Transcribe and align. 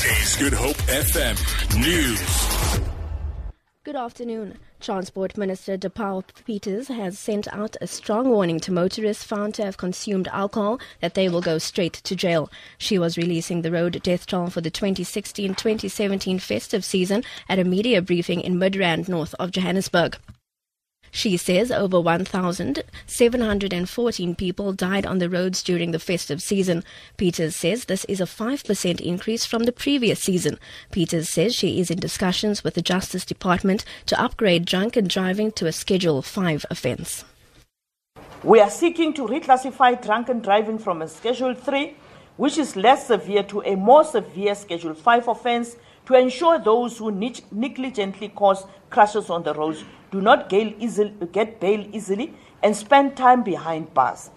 Good 0.00 0.54
Hope 0.54 0.78
FM 0.88 1.36
News. 1.78 2.80
Good 3.84 3.96
afternoon. 3.96 4.56
Transport 4.80 5.36
Minister 5.36 5.76
Dipuo 5.76 6.24
Peters 6.46 6.88
has 6.88 7.18
sent 7.18 7.46
out 7.52 7.76
a 7.82 7.86
strong 7.86 8.30
warning 8.30 8.60
to 8.60 8.72
motorists 8.72 9.24
found 9.24 9.54
to 9.56 9.64
have 9.64 9.76
consumed 9.76 10.26
alcohol 10.28 10.80
that 11.00 11.12
they 11.12 11.28
will 11.28 11.42
go 11.42 11.58
straight 11.58 11.92
to 11.92 12.16
jail. 12.16 12.50
She 12.78 12.98
was 12.98 13.18
releasing 13.18 13.60
the 13.60 13.72
road 13.72 14.00
death 14.02 14.24
toll 14.24 14.48
for 14.48 14.62
the 14.62 14.70
2016-2017 14.70 16.40
festive 16.40 16.82
season 16.82 17.22
at 17.46 17.58
a 17.58 17.64
media 17.64 18.00
briefing 18.00 18.40
in 18.40 18.54
Midrand, 18.54 19.06
north 19.06 19.34
of 19.38 19.50
Johannesburg. 19.50 20.16
She 21.10 21.36
says 21.36 21.72
over 21.72 22.00
1,714 22.00 24.34
people 24.34 24.72
died 24.72 25.04
on 25.04 25.18
the 25.18 25.28
roads 25.28 25.62
during 25.62 25.90
the 25.90 25.98
festive 25.98 26.40
season. 26.40 26.82
Peters 27.16 27.56
says 27.56 27.86
this 27.86 28.04
is 28.06 28.20
a 28.20 28.24
5% 28.24 29.00
increase 29.00 29.44
from 29.44 29.64
the 29.64 29.72
previous 29.72 30.20
season. 30.20 30.58
Peters 30.90 31.28
says 31.28 31.54
she 31.54 31.80
is 31.80 31.90
in 31.90 31.98
discussions 31.98 32.62
with 32.62 32.74
the 32.74 32.82
Justice 32.82 33.24
Department 33.24 33.84
to 34.06 34.20
upgrade 34.20 34.64
drunken 34.64 35.08
driving 35.08 35.50
to 35.52 35.66
a 35.66 35.72
Schedule 35.72 36.22
5 36.22 36.66
offence. 36.70 37.24
We 38.42 38.58
are 38.60 38.70
seeking 38.70 39.12
to 39.14 39.26
reclassify 39.26 40.02
drunken 40.02 40.40
driving 40.40 40.78
from 40.78 41.02
a 41.02 41.08
Schedule 41.08 41.54
3, 41.54 41.94
which 42.36 42.56
is 42.56 42.76
less 42.76 43.08
severe, 43.08 43.42
to 43.44 43.62
a 43.62 43.74
more 43.74 44.04
severe 44.04 44.54
Schedule 44.54 44.94
5 44.94 45.28
offence 45.28 45.76
to 46.10 46.18
ensure 46.18 46.58
those 46.58 46.98
who 46.98 47.12
negligently 47.12 48.28
cause 48.28 48.64
crashes 48.90 49.30
on 49.30 49.44
the 49.44 49.54
roads 49.54 49.84
do 50.10 50.20
not 50.20 50.48
get 50.48 51.60
bail 51.60 51.86
easily 51.92 52.34
and 52.64 52.76
spend 52.76 53.16
time 53.16 53.44
behind 53.44 53.94
bars. 53.94 54.30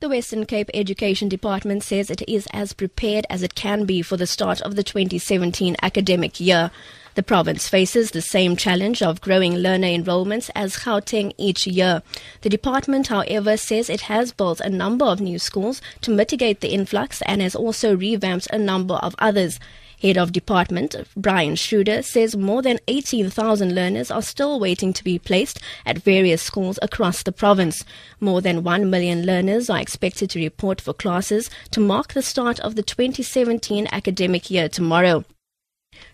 The 0.00 0.10
Western 0.10 0.44
Cape 0.44 0.70
Education 0.74 1.28
Department 1.28 1.82
says 1.82 2.10
it 2.10 2.22
is 2.28 2.46
as 2.52 2.74
prepared 2.74 3.26
as 3.30 3.42
it 3.42 3.54
can 3.54 3.86
be 3.86 4.02
for 4.02 4.18
the 4.18 4.26
start 4.26 4.60
of 4.60 4.76
the 4.76 4.82
2017 4.82 5.76
academic 5.82 6.40
year. 6.40 6.70
The 7.14 7.22
province 7.22 7.66
faces 7.68 8.10
the 8.10 8.22
same 8.22 8.54
challenge 8.54 9.02
of 9.02 9.20
growing 9.20 9.56
learner 9.56 9.88
enrollments 9.88 10.50
as 10.54 10.76
Gauteng 10.76 11.32
each 11.38 11.66
year. 11.66 12.02
The 12.42 12.48
department, 12.50 13.08
however, 13.08 13.56
says 13.56 13.90
it 13.90 14.02
has 14.02 14.32
built 14.32 14.60
a 14.60 14.70
number 14.70 15.04
of 15.06 15.20
new 15.20 15.38
schools 15.38 15.80
to 16.02 16.10
mitigate 16.10 16.60
the 16.60 16.72
influx 16.72 17.22
and 17.22 17.42
has 17.42 17.54
also 17.54 17.96
revamped 17.96 18.46
a 18.52 18.58
number 18.58 18.94
of 18.94 19.14
others. 19.18 19.58
Head 20.00 20.16
of 20.16 20.32
Department 20.32 20.96
Brian 21.14 21.56
Schroeder 21.56 22.02
says 22.02 22.34
more 22.34 22.62
than 22.62 22.78
18,000 22.88 23.74
learners 23.74 24.10
are 24.10 24.22
still 24.22 24.58
waiting 24.58 24.94
to 24.94 25.04
be 25.04 25.18
placed 25.18 25.60
at 25.84 25.98
various 25.98 26.40
schools 26.40 26.78
across 26.80 27.22
the 27.22 27.32
province. 27.32 27.84
More 28.18 28.40
than 28.40 28.64
1 28.64 28.88
million 28.88 29.26
learners 29.26 29.68
are 29.68 29.78
expected 29.78 30.30
to 30.30 30.38
report 30.38 30.80
for 30.80 30.94
classes 30.94 31.50
to 31.72 31.80
mark 31.80 32.14
the 32.14 32.22
start 32.22 32.58
of 32.60 32.76
the 32.76 32.82
2017 32.82 33.88
academic 33.92 34.50
year 34.50 34.70
tomorrow. 34.70 35.24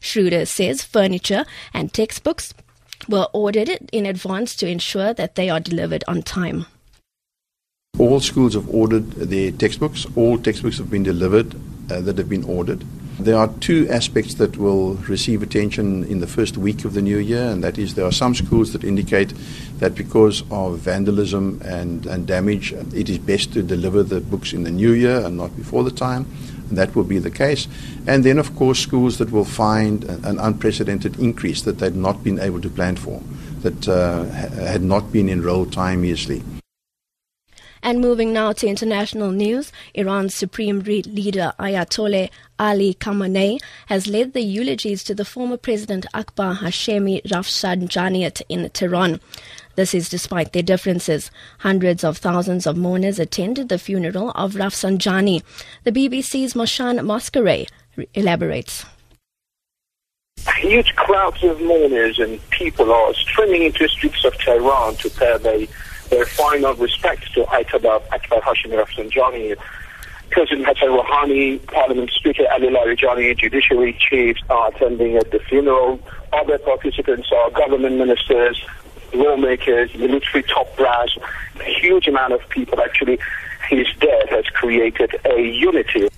Schroeder 0.00 0.46
says 0.46 0.82
furniture 0.82 1.44
and 1.72 1.92
textbooks 1.92 2.54
were 3.08 3.28
ordered 3.32 3.68
in 3.92 4.04
advance 4.04 4.56
to 4.56 4.68
ensure 4.68 5.14
that 5.14 5.36
they 5.36 5.48
are 5.48 5.60
delivered 5.60 6.02
on 6.08 6.22
time. 6.22 6.66
All 7.98 8.18
schools 8.18 8.54
have 8.54 8.68
ordered 8.68 9.12
their 9.12 9.52
textbooks. 9.52 10.06
All 10.16 10.38
textbooks 10.38 10.78
have 10.78 10.90
been 10.90 11.04
delivered 11.04 11.54
uh, 11.90 12.00
that 12.00 12.18
have 12.18 12.28
been 12.28 12.44
ordered. 12.44 12.84
There 13.18 13.38
are 13.38 13.48
two 13.60 13.88
aspects 13.88 14.34
that 14.34 14.58
will 14.58 14.94
receive 15.08 15.42
attention 15.42 16.04
in 16.04 16.20
the 16.20 16.26
first 16.26 16.58
week 16.58 16.84
of 16.84 16.92
the 16.92 17.00
new 17.00 17.16
year, 17.16 17.48
and 17.48 17.64
that 17.64 17.78
is 17.78 17.94
there 17.94 18.04
are 18.04 18.12
some 18.12 18.34
schools 18.34 18.74
that 18.74 18.84
indicate 18.84 19.32
that 19.78 19.94
because 19.94 20.42
of 20.50 20.80
vandalism 20.80 21.62
and, 21.64 22.04
and 22.04 22.26
damage, 22.26 22.72
it 22.72 23.08
is 23.08 23.16
best 23.16 23.54
to 23.54 23.62
deliver 23.62 24.02
the 24.02 24.20
books 24.20 24.52
in 24.52 24.64
the 24.64 24.70
new 24.70 24.92
year 24.92 25.24
and 25.24 25.38
not 25.38 25.56
before 25.56 25.82
the 25.82 25.90
time. 25.90 26.26
And 26.68 26.76
that 26.76 26.94
will 26.94 27.04
be 27.04 27.18
the 27.18 27.30
case. 27.30 27.68
And 28.06 28.22
then, 28.22 28.38
of 28.38 28.54
course, 28.54 28.80
schools 28.80 29.16
that 29.16 29.30
will 29.30 29.44
find 29.46 30.04
an 30.04 30.38
unprecedented 30.38 31.18
increase 31.18 31.62
that 31.62 31.78
they'd 31.78 31.96
not 31.96 32.22
been 32.22 32.38
able 32.38 32.60
to 32.60 32.68
plan 32.68 32.96
for, 32.96 33.22
that 33.62 33.88
uh, 33.88 34.24
had 34.24 34.82
not 34.82 35.10
been 35.10 35.30
enrolled 35.30 35.72
timeously. 35.72 36.42
And 37.86 38.00
moving 38.00 38.32
now 38.32 38.50
to 38.50 38.66
international 38.66 39.30
news, 39.30 39.70
Iran's 39.94 40.34
supreme 40.34 40.80
leader 40.80 41.52
Ayatollah 41.56 42.30
Ali 42.58 42.94
Khamenei 42.94 43.60
has 43.86 44.08
led 44.08 44.32
the 44.32 44.40
eulogies 44.40 45.04
to 45.04 45.14
the 45.14 45.24
former 45.24 45.56
President 45.56 46.04
Akbar 46.12 46.56
Hashemi 46.56 47.22
Rafsanjani 47.22 48.42
in 48.48 48.68
Tehran. 48.70 49.20
This 49.76 49.94
is 49.94 50.08
despite 50.08 50.52
their 50.52 50.64
differences. 50.64 51.30
Hundreds 51.60 52.02
of 52.02 52.18
thousands 52.18 52.66
of 52.66 52.76
mourners 52.76 53.20
attended 53.20 53.68
the 53.68 53.78
funeral 53.78 54.32
of 54.34 54.54
Rafsanjani. 54.54 55.44
The 55.84 55.92
BBC's 55.92 56.54
Moshan 56.54 57.04
Mosqueray 57.06 57.68
elaborates. 58.14 58.84
Huge 60.56 60.92
crowds 60.96 61.44
of 61.44 61.60
mourners 61.60 62.18
and 62.18 62.40
people 62.50 62.92
are 62.92 63.14
streaming 63.14 63.62
into 63.62 63.86
streets 63.86 64.24
of 64.24 64.36
Tehran 64.38 64.96
to 64.96 65.10
pay 65.10 65.38
their 65.38 65.68
their 66.10 66.26
final 66.26 66.74
respect 66.74 67.32
to 67.34 67.44
Ayatollah 67.44 68.02
Akbar 68.12 68.40
Hashemi 68.40 68.82
Rafsanjani. 68.82 69.56
President 70.30 70.66
Hassan 70.66 70.88
Rouhani, 70.88 71.64
Parliament 71.68 72.10
Speaker 72.10 72.44
Ali 72.50 72.68
Larijani, 72.68 73.36
Judiciary 73.38 73.96
chiefs 73.98 74.40
are 74.50 74.68
attending 74.68 75.16
at 75.16 75.30
the 75.30 75.38
funeral. 75.38 76.00
Other 76.32 76.58
participants 76.58 77.30
are 77.32 77.50
government 77.50 77.96
ministers, 77.96 78.60
lawmakers, 79.14 79.94
military 79.94 80.42
top 80.42 80.76
brass. 80.76 81.16
A 81.60 81.80
huge 81.80 82.08
amount 82.08 82.32
of 82.32 82.40
people 82.48 82.80
actually. 82.80 83.18
His 83.68 83.86
death 83.98 84.28
has 84.30 84.44
created 84.46 85.14
a 85.24 85.40
unity. 85.40 86.08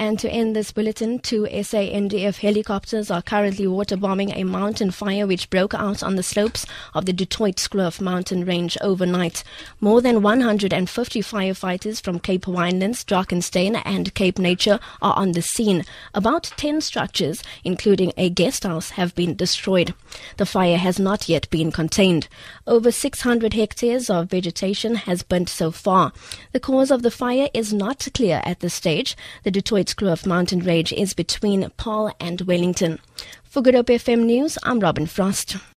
And 0.00 0.18
to 0.20 0.30
end 0.30 0.56
this 0.56 0.72
bulletin, 0.72 1.18
two 1.18 1.42
SANDF 1.42 2.38
helicopters 2.38 3.10
are 3.10 3.20
currently 3.20 3.66
water 3.66 3.98
bombing 3.98 4.30
a 4.30 4.44
mountain 4.44 4.90
fire 4.92 5.26
which 5.26 5.50
broke 5.50 5.74
out 5.74 6.02
on 6.02 6.16
the 6.16 6.22
slopes 6.22 6.64
of 6.94 7.04
the 7.04 7.12
Du 7.12 7.26
Toitskloof 7.26 8.00
mountain 8.00 8.46
range 8.46 8.78
overnight. 8.80 9.44
More 9.78 10.00
than 10.00 10.22
150 10.22 11.20
firefighters 11.20 12.02
from 12.02 12.18
Cape 12.18 12.46
Winelands, 12.46 13.04
Drakenstein, 13.04 13.82
and 13.84 14.14
Cape 14.14 14.38
Nature 14.38 14.80
are 15.02 15.12
on 15.18 15.32
the 15.32 15.42
scene. 15.42 15.84
About 16.14 16.44
10 16.56 16.80
structures, 16.80 17.42
including 17.62 18.14
a 18.16 18.30
guest 18.30 18.64
house, 18.64 18.92
have 18.92 19.14
been 19.14 19.36
destroyed. 19.36 19.92
The 20.38 20.46
fire 20.46 20.78
has 20.78 20.98
not 20.98 21.28
yet 21.28 21.50
been 21.50 21.70
contained. 21.70 22.26
Over 22.66 22.90
600 22.90 23.52
hectares 23.52 24.08
of 24.08 24.30
vegetation 24.30 24.94
has 24.94 25.22
burnt 25.22 25.50
so 25.50 25.70
far. 25.70 26.14
The 26.52 26.60
cause 26.60 26.90
of 26.90 27.02
the 27.02 27.10
fire 27.10 27.50
is 27.52 27.74
not 27.74 28.08
clear 28.14 28.40
at 28.46 28.60
this 28.60 28.72
stage. 28.72 29.14
The 29.44 29.50
Du 29.94 30.08
of 30.08 30.26
mountain 30.26 30.60
range 30.60 30.92
is 30.92 31.14
between 31.14 31.70
Paarl 31.76 32.12
and 32.18 32.40
Wellington. 32.42 32.98
For 33.44 33.62
Good 33.62 33.74
Hope 33.74 33.86
FM 33.86 34.24
News, 34.24 34.58
I'm 34.62 34.80
Robin 34.80 35.06
Frost. 35.06 35.56